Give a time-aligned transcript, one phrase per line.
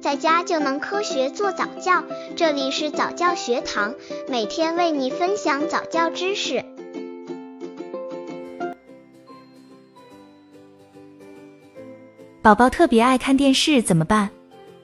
[0.00, 2.02] 在家就能科学做早教。
[2.34, 3.94] 这里是早教学堂，
[4.28, 6.64] 每天为你分享早教知识。
[12.42, 14.30] 宝宝特别爱看电视，怎么办？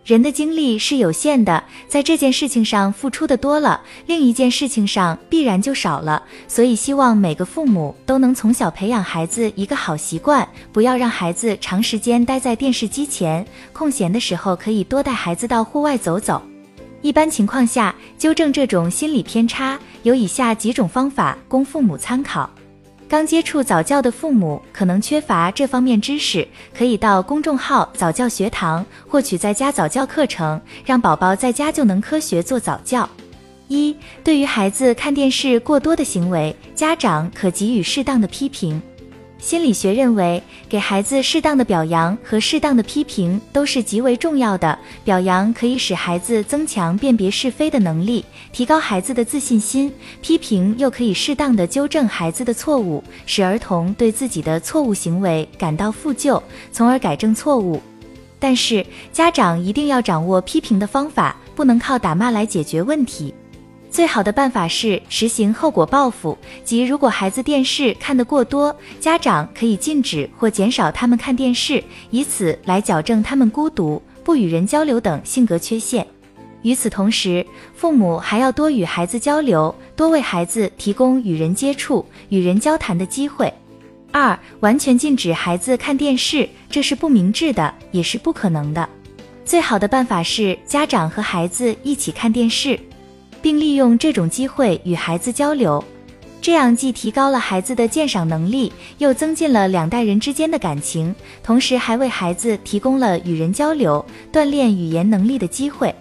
[0.07, 6.23] 人的精力是有限的，在这件事情上付出的多了，另一件事情上必然就少了。
[6.46, 13.45] 所以，希望每个父母都能从小培养孩子一个好习惯，不要让孩子长时间待在电视机前。
[13.73, 16.41] 空闲的时候，可以多带孩子到户外走走。
[17.02, 22.48] 一般情况下，纠正这种心理偏差，有以下几种方法供父母参考。
[23.09, 33.09] 刚接触早教的父母可能缺乏这方面知识，可以到公众号早教学堂获取在家早教课程，让宝宝在家就能科学做早教。
[33.69, 38.83] 一、对于孩子看电视过多的行为，家长可给予适当的批评。
[39.39, 44.77] 心理学认为，给孩子适当的表扬和适当的批评都是极为重要的。
[45.05, 57.81] 表扬可以使孩子增强辨别是非的能力，提高孩子的自信心；批评又可以适当的纠正孩子的错误，使儿童对自己的错误行为感到负疚，从而改正错误。
[58.39, 63.33] 但是，家长一定要掌握批评的方法，不能靠打骂来解决问题。
[63.91, 76.06] 最好的办法是实行后果报复，即如果孩子电视看得过多，家长可以禁止或减少他们看电视，以此来矫正他们孤独、不与人交流等性格缺陷。
[76.62, 83.53] 与此同时，父母还要多与孩子交流，多为孩子提供与人接触、与人交谈的机会。
[84.11, 88.87] 二、完全禁止孩子看电视，这是不明智的，也是不可能的。
[89.45, 92.78] 最好的办法是家长和孩子一起看电视。
[93.42, 95.83] 并利用这种机会与孩子交流，
[96.41, 105.95] 这样既提高了孩子的鉴赏能力，又增进了两代人之间的感情，同时还为孩子提供了与人交流、锻炼语言能力的机会。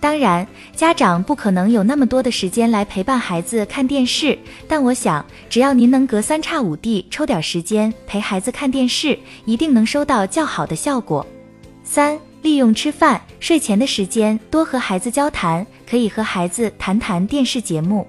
[0.00, 4.38] 当然，家长不可能有那么多的时间来陪伴孩子看电视，
[4.68, 11.26] 但我想，只要您能隔三差五地抽点时间陪孩子看电视，一定能收到较好的效果。
[11.82, 12.18] 三。
[12.44, 18.06] 利用吃饭、睡前的时间多和孩子交谈，可以和孩子谈谈电视节目。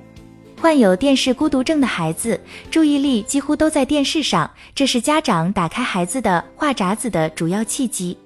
[0.60, 2.38] 患有电视孤独症的孩子，
[2.70, 8.18] 注意力几乎都在电视上，这是家长打开孩子的话匣子的主要契机。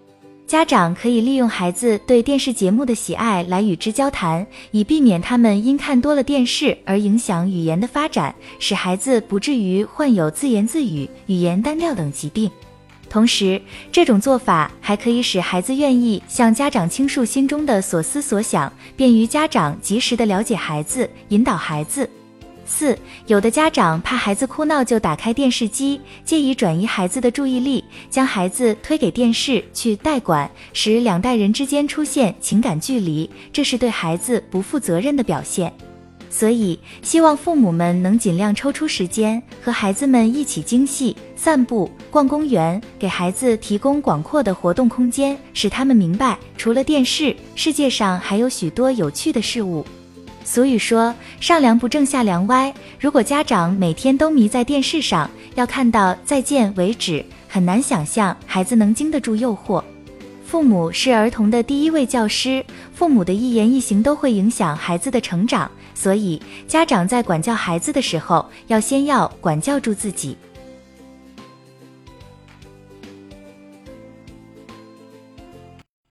[0.48, 12.50] 家长可以利用孩子对电视节目的喜爱来与之交谈，以避免他们因看多了电视而影响语言的发展，使孩子不至于患有自言自语、语言单调等疾病。
[13.10, 13.60] 同时，
[13.92, 22.08] 这种做法还可以使孩子愿意向家长倾诉心中的所思所想，便于家长及时的了解孩子，引导孩子。
[22.66, 35.74] 四，有的家长怕孩子哭闹，就打开电视机，借以转移孩子的注意力，将孩子推给电视去代管，使两代人之间出现情感距离，这是对孩子不负责任的表现。
[36.30, 49.86] 所以，希望父母们能尽量抽出时间和孩子们一起精细散步、逛公园，给孩子提供广阔的活动空间，使他们明白，除了电视，世界上还有许多有趣的事物。
[50.44, 59.84] 俗语说：“上梁不正下梁歪。”如果家长每天都迷在电视上，要看到再见为止，很难想象孩子能经得住诱惑。
[60.44, 62.66] 父母是儿童的第一位教师，
[62.96, 70.38] 父母的一言一行都会影响孩子的成长，所以家长在管教孩子的时候，要先要管教住自己。